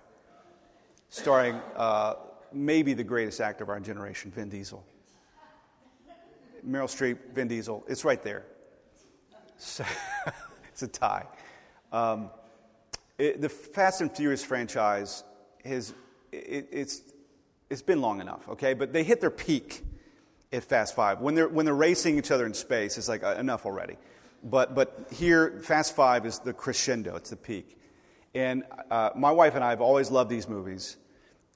[1.12, 2.16] starring uh,
[2.52, 4.84] maybe the greatest actor of our generation, Vin Diesel.
[6.68, 8.46] Meryl Streep, Vin Diesel, it's right there.
[9.58, 9.86] So,
[10.70, 11.26] it's a tie.
[11.92, 12.32] Um,
[13.20, 15.24] it, the Fast and Furious franchise
[15.64, 15.94] has
[16.32, 17.02] it, it's
[17.70, 18.74] it's been long enough, okay?
[18.74, 19.84] But they hit their peak
[20.52, 21.22] at Fast Five.
[21.22, 23.96] When they're, when they're racing each other in space, it's like uh, enough already.
[24.44, 27.78] But, but here, Fast Five is the crescendo, it's the peak.
[28.34, 30.96] And uh, my wife and I have always loved these movies,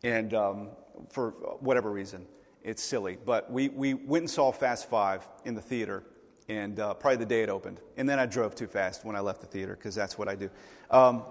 [0.04, 0.70] and um,
[1.10, 2.26] for whatever reason,
[2.64, 3.18] it's silly.
[3.24, 6.04] But we, we went and saw Fast Five in the theater,
[6.50, 7.80] and uh, probably the day it opened.
[7.96, 10.36] And then I drove too fast when I left the theater, because that's what I
[10.36, 10.50] do.
[10.92, 11.24] Um,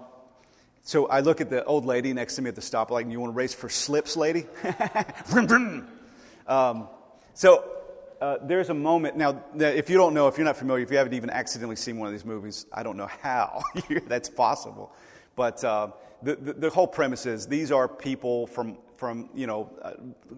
[0.81, 3.19] so I look at the old lady next to me at the stoplight, and you
[3.19, 4.45] want to race for slips, lady?
[6.47, 6.87] um,
[7.33, 7.63] so
[8.21, 10.97] uh, there's a moment now if you don't know if you're not familiar if you
[10.97, 13.61] haven't even accidentally seen one of these movies i don't know how
[14.07, 14.93] that's possible
[15.35, 15.89] but uh,
[16.23, 19.93] the, the, the, whole premise is these are people from, from you know, uh,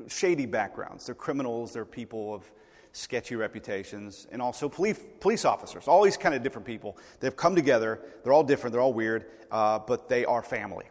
[0.07, 1.05] shady backgrounds.
[1.05, 2.49] They're criminals, they're people of
[2.91, 5.87] sketchy reputations, and also police, police officers.
[5.87, 6.97] All these kind of different people.
[7.19, 8.01] They've come together.
[8.23, 10.85] They're all different, they're all weird, uh, but they are family.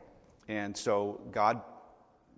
[0.48, 1.60] And so God,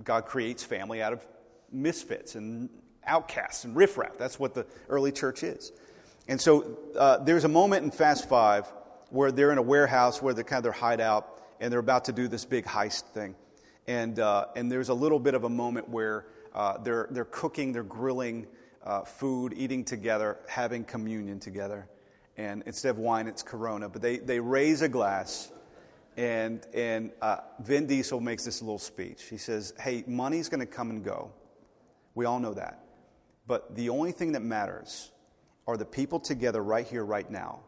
[0.02, 1.26] God creates family out of
[1.70, 2.70] misfits and
[3.06, 4.16] outcasts and riffraff.
[4.18, 5.72] That's what the early church is.
[6.28, 8.66] And so uh, there's a moment in Fast Five
[9.10, 12.12] where they're in a warehouse where they're kind of their hideout, and they're about to
[12.12, 13.34] do this big heist thing.
[13.86, 17.72] And, uh, and there's a little bit of a moment where uh, they're, they're cooking,
[17.72, 18.46] they're grilling
[18.84, 21.88] uh, food, eating together, having communion together.
[22.36, 23.88] And instead of wine, it's Corona.
[23.88, 25.50] But they, they raise a glass,
[26.16, 29.24] and, and uh, Vin Diesel makes this little speech.
[29.24, 31.30] He says, Hey, money's going to come and go.
[32.14, 32.84] We all know that.
[33.46, 35.10] But the only thing that matters
[35.66, 37.60] are the people together right here, right now.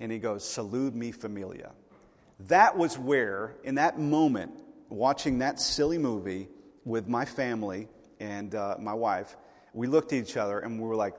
[0.00, 1.72] And he goes, Salute me familia.
[2.40, 4.52] That was where, in that moment,
[4.88, 6.48] watching that silly movie
[6.84, 7.88] with my family
[8.20, 9.36] and uh, my wife,
[9.72, 11.14] we looked at each other and we were like,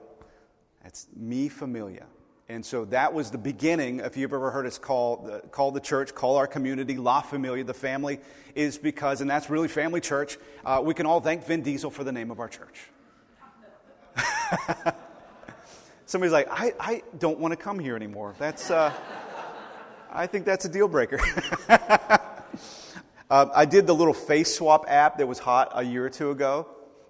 [0.84, 2.06] that's me familia.
[2.50, 4.00] And so that was the beginning.
[4.00, 7.64] If you've ever heard us call the, call the church, call our community La Familia,
[7.64, 8.20] the family,
[8.56, 12.06] is because, and that's really family church, uh, we can all thank Vin Diesel for
[12.06, 12.90] the name of our church.
[16.06, 18.34] Somebody's like, I, I don't want to come here anymore.
[18.40, 18.72] That's.
[20.12, 21.20] I think that's a deal breaker.
[21.70, 22.20] uh,
[23.30, 26.68] I did the little face swap app that was hot a year or two ago,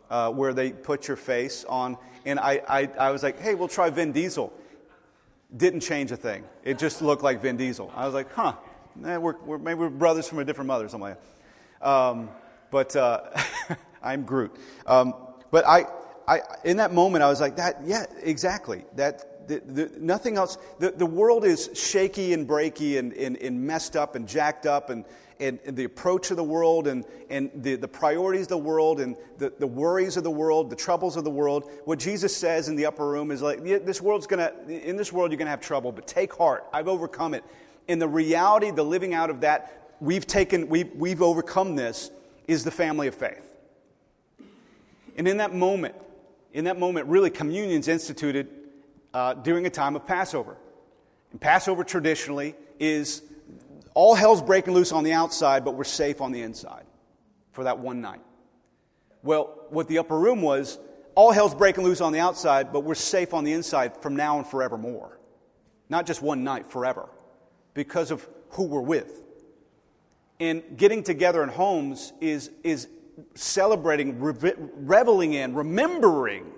[0.10, 3.68] uh, where they put your face on, and I, I, I was like, hey, we'll
[3.68, 4.52] try Vin Diesel.
[5.56, 6.44] Didn't change a thing.
[6.64, 7.92] It just looked like Vin Diesel.
[7.96, 8.54] I was like, huh,
[9.06, 11.18] eh, we're, we're, maybe we're brothers from a different mother, something like
[11.82, 11.90] that.
[11.90, 12.30] Um,
[12.72, 13.30] but uh,
[14.04, 14.56] I'm Groot.
[14.86, 15.14] Um,
[15.52, 15.86] but I,
[16.28, 18.84] I, in that moment, I was like, that, yeah, exactly.
[18.96, 20.58] That, the, the, nothing else.
[20.80, 24.90] The, the world is shaky and breaky and, and, and messed up and jacked up,
[24.90, 25.06] and,
[25.40, 29.00] and, and, the approach of the world and, and the, the priorities of the world
[29.00, 31.70] and the, the worries of the world, the troubles of the world.
[31.86, 35.32] What Jesus says in the upper room is like, this world's gonna, in this world,
[35.32, 36.66] you're going to have trouble, but take heart.
[36.74, 37.44] I've overcome it.
[37.88, 42.12] And the reality, the living out of that, we've taken, we've, we've overcome this,
[42.48, 43.56] is the family of faith.
[45.18, 45.96] And in that moment,
[46.54, 48.48] in that moment, really, communion's instituted
[49.18, 50.58] uh, during a time of Passover.
[51.32, 53.24] And Passover traditionally is
[53.96, 56.86] all hell's breaking loose on the outside, but we're safe on the inside
[57.52, 58.22] for that one night.
[59.24, 60.78] Well, what the upper room was,
[61.16, 64.38] all hell's breaking loose on the outside, but we're safe on the inside from now
[64.38, 65.20] and forevermore.
[65.90, 67.10] Not just one night, forever,
[67.74, 69.24] because of who we're with.
[70.40, 72.88] And getting together in homes is, is
[73.34, 76.52] celebrating, reveling in, remembering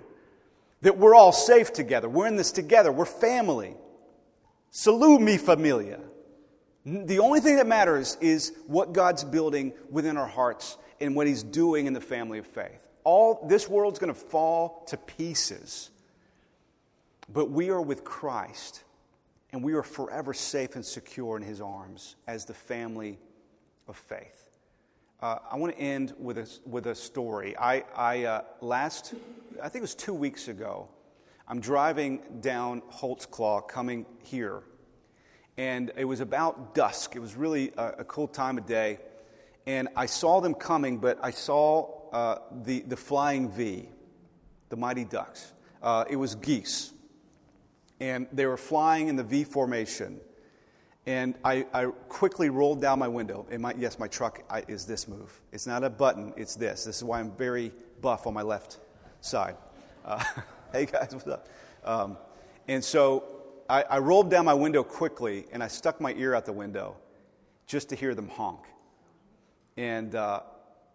[0.82, 2.08] that we're all safe together.
[2.08, 2.90] We're in this together.
[2.90, 3.74] We're family.
[4.70, 6.00] Salute me, familia.
[6.84, 11.42] The only thing that matters is what God's building within our hearts and what He's
[11.42, 12.80] doing in the family of faith.
[13.04, 15.90] All this world's going to fall to pieces,
[17.32, 18.82] but we are with Christ,
[19.52, 23.18] and we are forever safe and secure in His arms as the family
[23.86, 24.39] of faith.
[25.22, 27.54] Uh, I want to end with a, with a story.
[27.58, 29.12] I, I uh, last,
[29.62, 30.88] I think it was two weeks ago,
[31.46, 34.62] I'm driving down Holtzclaw coming here,
[35.58, 37.16] and it was about dusk.
[37.16, 38.98] It was really a, a cool time of day,
[39.66, 43.90] and I saw them coming, but I saw uh, the, the flying V,
[44.70, 45.52] the Mighty Ducks.
[45.82, 46.94] Uh, it was geese,
[48.00, 50.18] and they were flying in the V formation.
[51.10, 53.44] And I, I, quickly rolled down my window.
[53.50, 55.40] And my, yes, my truck I, is this move.
[55.50, 56.84] It's not a button, it's this.
[56.84, 58.78] This is why I'm very buff on my left
[59.20, 59.56] side.
[60.02, 60.24] Uh,
[60.72, 61.46] hey guys, what's up?
[61.84, 62.16] Um,
[62.68, 63.24] and so
[63.68, 66.96] I, I rolled down my window quickly and I stuck my ear out the window
[67.66, 68.60] just to hear them honk.
[69.76, 70.40] And, uh,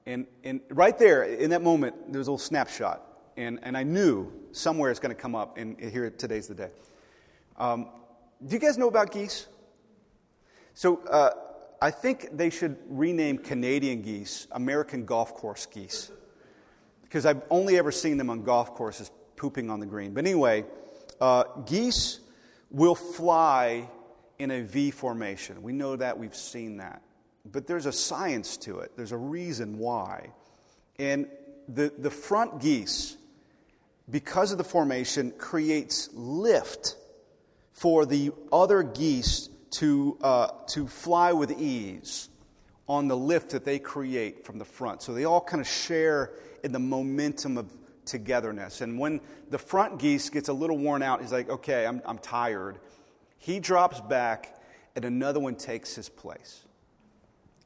[0.07, 3.03] and, and right there, in that moment, there was a little snapshot.
[3.37, 6.69] And, and I knew somewhere it's going to come up, and here today's the day.
[7.57, 7.89] Um,
[8.43, 9.45] do you guys know about geese?
[10.75, 11.31] So uh,
[11.81, 16.11] I think they should rename Canadian geese American golf course geese.
[17.01, 20.13] Because I've only ever seen them on golf courses pooping on the green.
[20.13, 20.65] But anyway,
[21.21, 22.19] uh, geese
[22.69, 23.89] will fly
[24.37, 25.63] in a V formation.
[25.63, 27.01] We know that, we've seen that.
[27.49, 30.31] But there's a science to it, there's a reason why.
[30.99, 31.27] And
[31.69, 33.15] the, the front geese,
[34.09, 36.97] because of the formation, creates lift
[37.71, 42.29] for the other geese to, uh, to fly with ease
[42.87, 45.01] on the lift that they create from the front.
[45.01, 46.31] So they all kind of share
[46.63, 47.71] in the momentum of
[48.05, 48.81] togetherness.
[48.81, 49.19] And when
[49.49, 52.77] the front geese gets a little worn out, he's like, okay, I'm, I'm tired.
[53.37, 54.61] He drops back,
[54.95, 56.63] and another one takes his place.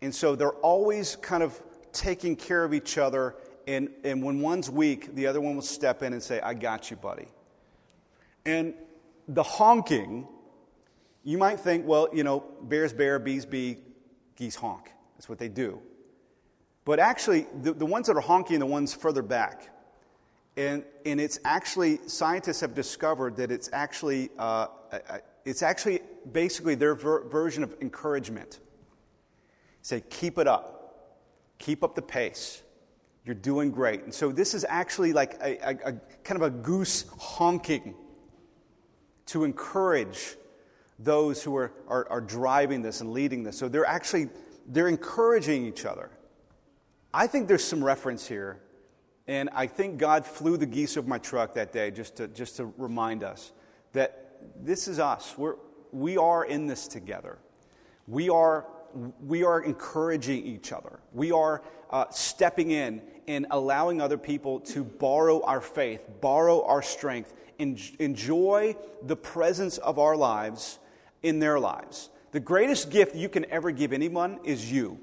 [0.02, 3.36] And so they're always kind of taking care of each other.
[3.68, 6.90] And, and when one's weak, the other one will step in and say, I got
[6.90, 7.28] you, buddy.
[8.46, 8.74] And
[9.28, 10.28] the honking,
[11.30, 13.78] you might think, well, you know, bears bear, bees bee,
[14.36, 14.92] geese honk.
[15.16, 15.80] That's what they do.
[16.86, 19.70] But actually, the, the ones that are honking the ones further back.
[20.58, 24.70] And, and it's actually, scientists have discovered that it's actually, uh,
[25.46, 26.00] it's actually
[26.32, 28.58] basically their ver- version of encouragement.
[29.84, 31.20] Say, keep it up,
[31.60, 32.64] keep up the pace.
[33.24, 34.04] You're doing great.
[34.04, 37.94] And so this is actually like a, a, a kind of a goose honking
[39.28, 40.36] to encourage
[41.00, 43.58] those who are, are, are driving this and leading this.
[43.58, 44.30] So they're actually
[44.68, 46.12] they're encouraging each other.
[47.14, 48.60] I think there's some reference here,
[49.28, 52.58] and I think God flew the geese over my truck that day just to, just
[52.58, 53.52] to remind us
[53.94, 55.36] that this is us.
[55.38, 55.56] We're,
[55.92, 57.40] we are in this together.
[58.08, 58.68] We are,
[59.26, 61.00] we are encouraging each other.
[61.14, 66.84] We are uh, stepping in and allowing other people to borrow our faith, borrow our
[66.84, 70.78] strength, en- enjoy the presence of our lives
[71.24, 72.10] in their lives.
[72.32, 75.00] The greatest gift you can ever give anyone is you,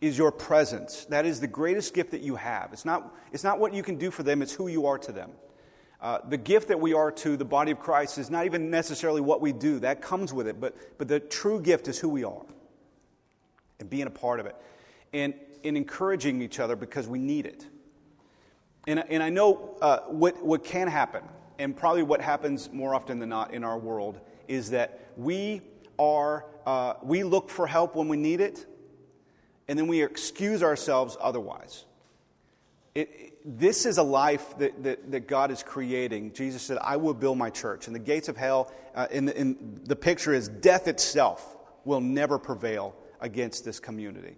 [0.00, 1.04] is your presence.
[1.06, 2.72] That is the greatest gift that you have.
[2.72, 5.12] It's not, it's not what you can do for them, it's who you are to
[5.12, 5.30] them.
[6.00, 9.20] Uh, the gift that we are to the body of Christ is not even necessarily
[9.20, 12.22] what we do, that comes with it, but, but the true gift is who we
[12.22, 12.46] are
[13.80, 14.54] and being a part of it
[15.12, 15.34] and,
[15.64, 17.66] and encouraging each other because we need it.
[18.86, 21.22] And, and I know uh, what, what can happen,
[21.58, 25.62] and probably what happens more often than not in our world, is that we
[25.98, 28.64] are, uh, we look for help when we need it,
[29.66, 31.84] and then we excuse ourselves otherwise.
[32.94, 36.32] It, this is a life that, that, that, God is creating.
[36.32, 37.86] Jesus said, I will build my church.
[37.86, 42.00] And the gates of hell, uh, in, the, in the picture is death itself will
[42.00, 44.36] never prevail against this community.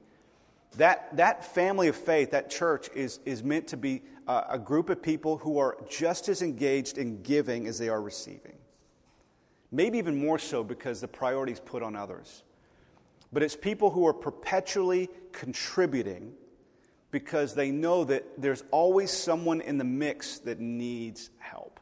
[0.77, 4.89] That, that family of faith, that church, is, is meant to be a, a group
[4.89, 8.60] of people who are just as engaged in giving as they are receiving.
[9.73, 12.43] Maybe even more so because the priority is put on others.
[13.33, 16.33] But it's people who are perpetually contributing
[17.11, 21.81] because they know that there's always someone in the mix that needs help.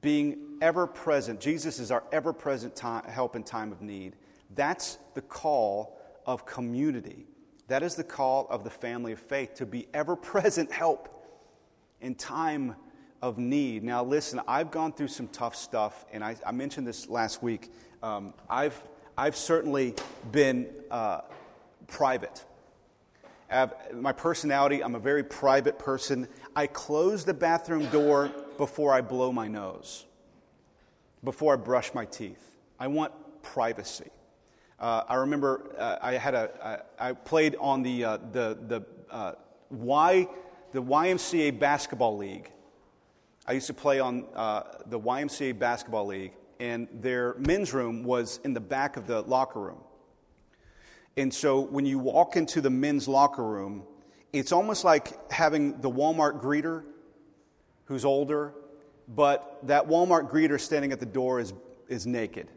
[0.00, 4.16] Being ever present, Jesus is our ever present help in time of need.
[4.54, 7.26] That's the call of community.
[7.68, 11.08] That is the call of the family of faith to be ever present help
[12.00, 12.76] in time
[13.24, 13.82] of need.
[13.82, 17.72] Now, listen, I've gone through some tough stuff, and I, I mentioned this last week.
[18.02, 18.78] Um, I've,
[19.16, 19.94] I've certainly
[20.30, 21.22] been uh,
[21.86, 22.44] private.
[23.94, 26.28] my personality, I'm a very private person.
[26.54, 30.04] I close the bathroom door before I blow my nose,
[31.24, 32.50] before I brush my teeth.
[32.78, 33.10] I want
[33.42, 34.10] privacy.
[34.78, 38.84] Uh, I remember uh, I had a I, I played on the uh, the the
[39.10, 39.32] uh,
[39.70, 40.28] Y
[40.72, 42.50] the YMCA basketball league
[43.46, 48.40] I used to play on uh, the YMCA basketball league, and their men's room was
[48.42, 49.80] in the back of the locker room.
[51.16, 53.84] And so when you walk into the men's locker room,
[54.32, 56.84] it's almost like having the Walmart greeter
[57.84, 58.54] who's older,
[59.08, 61.52] but that Walmart greeter standing at the door is,
[61.88, 62.48] is naked.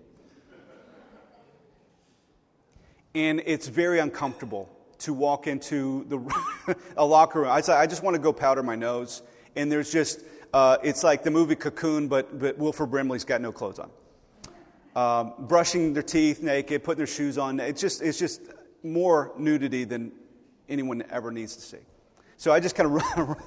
[3.13, 4.69] And it's very uncomfortable
[4.99, 7.49] to walk into the, a locker room.
[7.49, 9.21] I, I just want to go powder my nose,
[9.55, 10.21] and there's just
[10.53, 13.91] uh, it's like the movie Cocoon, but, but Wilford Brimley's got no clothes on.
[14.95, 17.59] Um, brushing their teeth naked, putting their shoes on.
[17.59, 18.41] It's just, it's just
[18.83, 20.11] more nudity than
[20.67, 21.77] anyone ever needs to see.
[22.37, 23.37] So I just kind of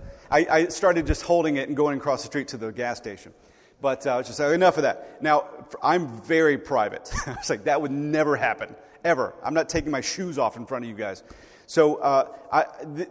[0.30, 3.32] I, I, started just holding it and going across the street to the gas station.
[3.80, 5.22] But uh, I was just like, enough of that.
[5.22, 5.48] Now,
[5.82, 7.10] I'm very private.
[7.26, 9.34] I was like, that would never happen, ever.
[9.42, 11.22] I'm not taking my shoes off in front of you guys.
[11.66, 13.08] So uh, I, th-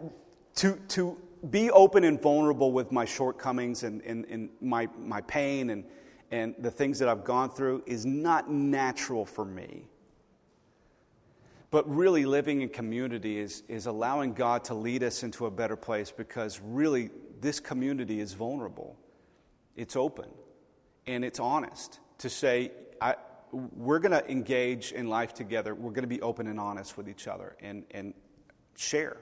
[0.56, 1.16] to, to
[1.50, 5.84] be open and vulnerable with my shortcomings and, and, and my, my pain and,
[6.30, 9.86] and the things that I've gone through is not natural for me.
[11.70, 15.76] But really, living in community is, is allowing God to lead us into a better
[15.76, 17.10] place because really,
[17.40, 18.96] this community is vulnerable.
[19.76, 20.30] It's open
[21.06, 23.16] and it's honest to say, I,
[23.52, 25.74] we're going to engage in life together.
[25.74, 28.14] We're going to be open and honest with each other and, and
[28.76, 29.18] share.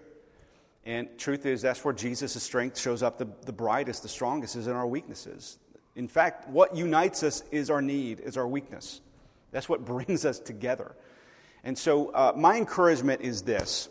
[0.86, 4.68] And truth is, that's where Jesus' strength shows up the, the brightest, the strongest, is
[4.68, 5.58] in our weaknesses.
[5.96, 9.00] In fact, what unites us is our need, is our weakness.
[9.50, 10.94] That's what brings us together.
[11.64, 13.88] And so, uh, my encouragement is this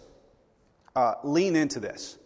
[0.96, 2.18] uh, lean into this.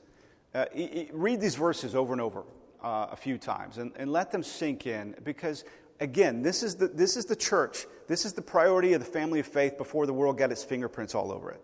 [0.53, 0.65] Uh,
[1.13, 2.43] read these verses over and over
[2.83, 5.63] uh, a few times and, and let them sink in because,
[5.99, 7.87] again, this is, the, this is the church.
[8.07, 11.15] This is the priority of the family of faith before the world got its fingerprints
[11.15, 11.63] all over it.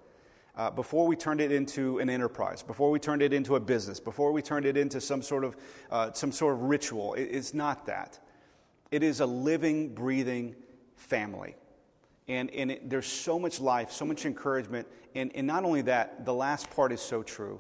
[0.58, 4.00] Uh, before we turned it into an enterprise, before we turned it into a business,
[4.00, 5.58] before we turned it into some sort of,
[5.92, 7.14] uh, some sort of ritual.
[7.16, 8.20] It, it's not that.
[8.90, 10.56] It is a living, breathing
[10.96, 11.56] family.
[12.30, 14.88] And, and it, there's so much life, so much encouragement.
[15.14, 17.60] And, and not only that, the last part is so true.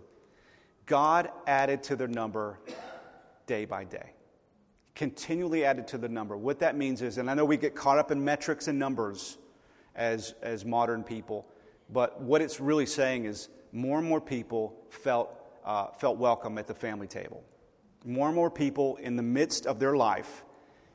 [0.86, 2.60] God added to their number
[3.46, 4.12] day by day,
[4.94, 6.38] continually added to the number.
[6.38, 9.38] What that means is, and I know we get caught up in metrics and numbers
[9.96, 11.46] as, as modern people,
[11.90, 15.30] but what it's really saying is more and more people felt,
[15.64, 17.44] uh, felt welcome at the family table.
[18.04, 20.44] More and more people in the midst of their life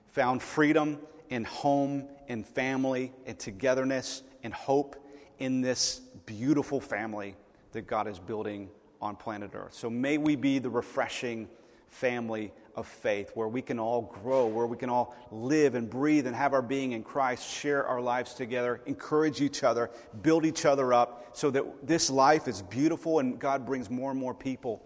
[0.08, 4.96] found freedom in home and family and togetherness and hope
[5.38, 7.36] in this beautiful family
[7.72, 8.68] that God is building
[9.00, 9.74] on planet Earth.
[9.74, 11.48] So may we be the refreshing
[11.88, 16.26] family of faith where we can all grow, where we can all live and breathe
[16.26, 19.90] and have our being in Christ, share our lives together, encourage each other,
[20.22, 24.18] build each other up so that this life is beautiful and God brings more and
[24.18, 24.82] more people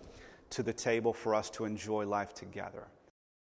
[0.51, 2.85] to the table for us to enjoy life together.